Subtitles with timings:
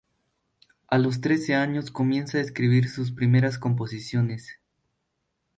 [0.87, 4.57] A los trece años comienza a escribir sus primeras composiciones.